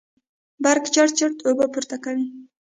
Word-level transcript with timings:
برق 0.63 0.83
چړت 0.93 1.11
چړت 1.19 1.37
اوبه 1.47 1.65
پورته 1.73 1.97
کوي. 2.03 2.25